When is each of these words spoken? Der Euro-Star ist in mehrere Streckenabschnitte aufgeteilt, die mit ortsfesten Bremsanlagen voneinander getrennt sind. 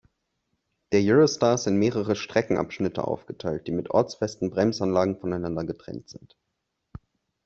Der 0.93 1.01
Euro-Star 1.03 1.53
ist 1.53 1.67
in 1.67 1.75
mehrere 1.77 2.15
Streckenabschnitte 2.15 3.03
aufgeteilt, 3.07 3.67
die 3.67 3.71
mit 3.71 3.91
ortsfesten 3.91 4.49
Bremsanlagen 4.49 5.19
voneinander 5.19 5.63
getrennt 5.63 6.09
sind. 6.09 6.35